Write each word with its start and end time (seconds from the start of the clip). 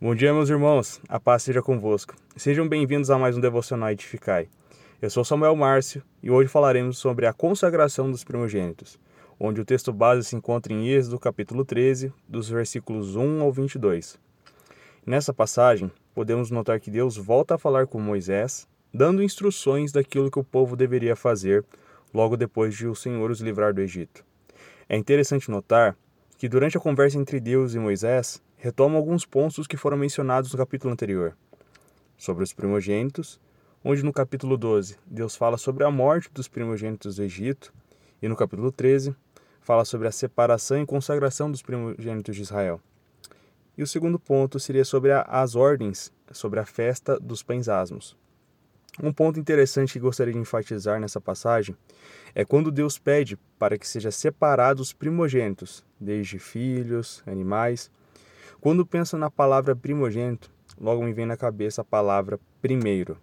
Bom 0.00 0.12
dia, 0.12 0.34
meus 0.34 0.50
irmãos. 0.50 1.00
A 1.08 1.20
paz 1.20 1.44
seja 1.44 1.62
convosco. 1.62 2.16
Sejam 2.36 2.68
bem-vindos 2.68 3.10
a 3.10 3.18
mais 3.18 3.36
um 3.36 3.40
Devocional 3.40 3.90
Edificai. 3.90 4.48
Eu 5.00 5.08
sou 5.08 5.24
Samuel 5.24 5.54
Márcio 5.54 6.02
e 6.20 6.32
hoje 6.32 6.48
falaremos 6.48 6.98
sobre 6.98 7.26
a 7.26 7.32
consagração 7.32 8.10
dos 8.10 8.24
primogênitos, 8.24 8.98
onde 9.38 9.60
o 9.60 9.64
texto 9.64 9.92
base 9.92 10.24
se 10.24 10.34
encontra 10.34 10.72
em 10.72 10.88
Êxodo 10.88 11.18
capítulo 11.18 11.64
13, 11.64 12.12
dos 12.28 12.48
versículos 12.48 13.14
1 13.14 13.40
ao 13.40 13.52
22. 13.52 14.18
Nessa 15.06 15.32
passagem, 15.32 15.90
podemos 16.12 16.50
notar 16.50 16.80
que 16.80 16.90
Deus 16.90 17.16
volta 17.16 17.54
a 17.54 17.58
falar 17.58 17.86
com 17.86 18.00
Moisés, 18.00 18.66
dando 18.92 19.22
instruções 19.22 19.92
daquilo 19.92 20.30
que 20.30 20.40
o 20.40 20.44
povo 20.44 20.74
deveria 20.74 21.14
fazer 21.14 21.64
logo 22.12 22.36
depois 22.36 22.74
de 22.74 22.88
o 22.88 22.96
Senhor 22.96 23.30
os 23.30 23.40
livrar 23.40 23.72
do 23.72 23.80
Egito. 23.80 24.24
É 24.88 24.96
interessante 24.96 25.50
notar 25.50 25.96
que 26.36 26.48
durante 26.48 26.76
a 26.76 26.80
conversa 26.80 27.16
entre 27.16 27.38
Deus 27.38 27.74
e 27.74 27.78
Moisés, 27.78 28.42
retoma 28.56 28.96
alguns 28.96 29.24
pontos 29.24 29.66
que 29.66 29.76
foram 29.76 29.96
mencionados 29.96 30.52
no 30.52 30.58
capítulo 30.58 30.92
anterior, 30.92 31.36
sobre 32.16 32.44
os 32.44 32.52
primogênitos, 32.52 33.40
onde 33.84 34.02
no 34.02 34.12
capítulo 34.12 34.56
12 34.56 34.96
Deus 35.06 35.36
fala 35.36 35.58
sobre 35.58 35.84
a 35.84 35.90
morte 35.90 36.30
dos 36.32 36.48
primogênitos 36.48 37.16
do 37.16 37.22
Egito, 37.22 37.72
e 38.22 38.28
no 38.28 38.36
capítulo 38.36 38.72
13 38.72 39.14
fala 39.60 39.84
sobre 39.84 40.08
a 40.08 40.12
separação 40.12 40.80
e 40.80 40.86
consagração 40.86 41.50
dos 41.50 41.62
primogênitos 41.62 42.36
de 42.36 42.42
Israel. 42.42 42.80
E 43.76 43.82
o 43.82 43.86
segundo 43.86 44.18
ponto 44.18 44.60
seria 44.60 44.84
sobre 44.84 45.10
a, 45.10 45.22
as 45.22 45.56
ordens, 45.56 46.12
sobre 46.30 46.60
a 46.60 46.64
festa 46.64 47.18
dos 47.18 47.42
pães 47.42 47.68
asmos. 47.68 48.16
Um 49.02 49.12
ponto 49.12 49.40
interessante 49.40 49.94
que 49.94 49.98
gostaria 49.98 50.32
de 50.32 50.38
enfatizar 50.38 51.00
nessa 51.00 51.20
passagem 51.20 51.76
é 52.32 52.44
quando 52.44 52.70
Deus 52.70 52.96
pede 52.96 53.36
para 53.58 53.76
que 53.76 53.88
seja 53.88 54.10
separados 54.12 54.88
os 54.88 54.92
primogênitos, 54.92 55.84
desde 55.98 56.38
filhos, 56.38 57.22
animais. 57.26 57.90
Quando 58.64 58.86
penso 58.86 59.18
na 59.18 59.30
palavra 59.30 59.76
primogênito, 59.76 60.50
logo 60.80 61.04
me 61.04 61.12
vem 61.12 61.26
na 61.26 61.36
cabeça 61.36 61.82
a 61.82 61.84
palavra 61.84 62.40
primeiro. 62.62 63.18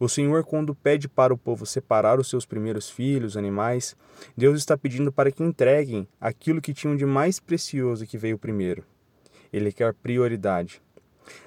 O 0.00 0.08
Senhor, 0.08 0.42
quando 0.42 0.74
pede 0.74 1.08
para 1.08 1.32
o 1.32 1.38
povo 1.38 1.64
separar 1.64 2.18
os 2.18 2.28
seus 2.28 2.44
primeiros 2.44 2.90
filhos, 2.90 3.36
animais, 3.36 3.96
Deus 4.36 4.58
está 4.58 4.76
pedindo 4.76 5.12
para 5.12 5.30
que 5.30 5.44
entreguem 5.44 6.08
aquilo 6.20 6.60
que 6.60 6.74
tinham 6.74 6.96
de 6.96 7.06
mais 7.06 7.38
precioso 7.38 8.04
que 8.04 8.18
veio 8.18 8.36
primeiro. 8.36 8.82
Ele 9.52 9.70
quer 9.70 9.94
prioridade. 9.94 10.82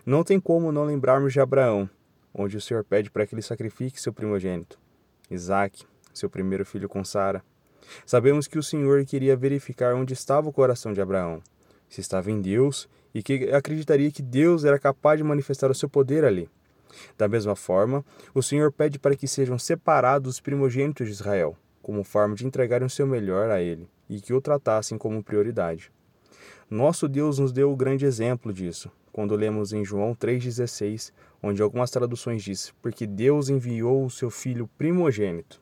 Não 0.05 0.23
tem 0.23 0.39
como 0.39 0.71
não 0.71 0.85
lembrarmos 0.85 1.33
de 1.33 1.41
Abraão, 1.41 1.89
onde 2.33 2.55
o 2.55 2.61
Senhor 2.61 2.85
pede 2.85 3.11
para 3.11 3.27
que 3.27 3.35
ele 3.35 3.41
sacrifique 3.41 3.99
seu 3.99 4.13
primogênito, 4.13 4.79
Isaac, 5.29 5.83
seu 6.13 6.29
primeiro 6.29 6.65
filho 6.65 6.87
com 6.87 7.03
Sara. 7.03 7.43
Sabemos 8.05 8.47
que 8.47 8.57
o 8.57 8.63
Senhor 8.63 9.03
queria 9.03 9.35
verificar 9.35 9.95
onde 9.95 10.13
estava 10.13 10.47
o 10.47 10.53
coração 10.53 10.93
de 10.93 11.01
Abraão, 11.01 11.43
se 11.89 12.01
estava 12.01 12.31
em 12.31 12.41
Deus 12.41 12.89
e 13.13 13.23
que 13.23 13.51
acreditaria 13.51 14.11
que 14.11 14.21
Deus 14.21 14.63
era 14.63 14.77
capaz 14.77 15.17
de 15.17 15.23
manifestar 15.23 15.71
o 15.71 15.75
seu 15.75 15.89
poder 15.89 16.23
ali. 16.23 16.49
Da 17.17 17.27
mesma 17.27 17.55
forma, 17.55 18.03
o 18.33 18.41
Senhor 18.41 18.71
pede 18.71 18.97
para 18.99 19.15
que 19.15 19.27
sejam 19.27 19.57
separados 19.57 20.35
os 20.35 20.39
primogênitos 20.39 21.07
de 21.07 21.13
Israel, 21.13 21.55
como 21.81 22.03
forma 22.03 22.35
de 22.35 22.45
entregarem 22.45 22.85
o 22.85 22.89
seu 22.89 23.05
melhor 23.05 23.49
a 23.49 23.61
ele 23.61 23.89
e 24.09 24.21
que 24.21 24.33
o 24.33 24.41
tratassem 24.41 24.97
como 24.97 25.23
prioridade. 25.23 25.91
Nosso 26.69 27.07
Deus 27.07 27.39
nos 27.39 27.51
deu 27.51 27.71
o 27.71 27.75
grande 27.75 28.05
exemplo 28.05 28.51
disso, 28.53 28.91
quando 29.11 29.35
lemos 29.35 29.73
em 29.73 29.83
João 29.83 30.13
3,16, 30.13 31.11
onde 31.41 31.61
algumas 31.61 31.89
traduções 31.89 32.43
diz: 32.43 32.73
Porque 32.81 33.07
Deus 33.07 33.49
enviou 33.49 34.05
o 34.05 34.09
seu 34.09 34.29
Filho 34.29 34.69
primogênito. 34.77 35.61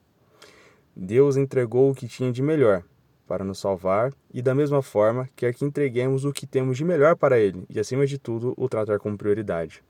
Deus 0.95 1.37
entregou 1.37 1.91
o 1.91 1.95
que 1.95 2.07
tinha 2.07 2.31
de 2.31 2.41
melhor 2.41 2.83
para 3.27 3.43
nos 3.43 3.59
salvar 3.59 4.13
e, 4.33 4.41
da 4.41 4.53
mesma 4.53 4.81
forma, 4.81 5.29
quer 5.35 5.53
que 5.53 5.65
entreguemos 5.65 6.25
o 6.25 6.31
que 6.33 6.45
temos 6.45 6.77
de 6.77 6.85
melhor 6.85 7.15
para 7.15 7.39
Ele 7.39 7.65
e, 7.69 7.79
acima 7.79 8.05
de 8.05 8.17
tudo, 8.17 8.53
o 8.57 8.69
tratar 8.69 8.99
como 8.99 9.17
prioridade. 9.17 9.83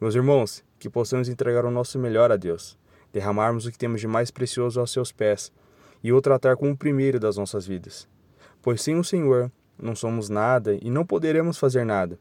Meus 0.00 0.14
irmãos, 0.14 0.64
que 0.78 0.90
possamos 0.90 1.28
entregar 1.28 1.64
o 1.64 1.70
nosso 1.70 1.98
melhor 1.98 2.30
a 2.32 2.36
Deus, 2.36 2.78
derramarmos 3.12 3.66
o 3.66 3.72
que 3.72 3.78
temos 3.78 4.00
de 4.00 4.08
mais 4.08 4.30
precioso 4.30 4.80
aos 4.80 4.90
seus 4.90 5.12
pés 5.12 5.52
e 6.02 6.12
o 6.12 6.20
tratar 6.20 6.56
como 6.56 6.72
o 6.72 6.76
primeiro 6.76 7.18
das 7.20 7.36
nossas 7.36 7.66
vidas. 7.66 8.08
Pois 8.60 8.82
sem 8.82 8.98
o 8.98 9.04
Senhor 9.04 9.50
não 9.78 9.94
somos 9.94 10.28
nada 10.28 10.76
e 10.80 10.90
não 10.90 11.06
poderemos 11.06 11.58
fazer 11.58 11.84
nada. 11.84 12.18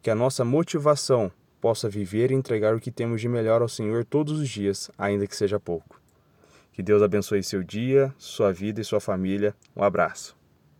Que 0.00 0.10
a 0.10 0.14
nossa 0.14 0.44
motivação 0.44 1.30
possa 1.60 1.88
viver 1.88 2.30
e 2.30 2.34
entregar 2.34 2.74
o 2.74 2.80
que 2.80 2.90
temos 2.90 3.20
de 3.20 3.28
melhor 3.28 3.60
ao 3.60 3.68
Senhor 3.68 4.04
todos 4.04 4.38
os 4.38 4.48
dias, 4.48 4.90
ainda 4.96 5.26
que 5.26 5.36
seja 5.36 5.58
pouco. 5.58 6.00
Que 6.76 6.82
Deus 6.82 7.02
abençoe 7.02 7.42
seu 7.42 7.62
dia, 7.62 8.14
sua 8.18 8.52
vida 8.52 8.82
e 8.82 8.84
sua 8.84 9.00
família. 9.00 9.54
Um 9.74 9.82
abraço. 9.82 10.35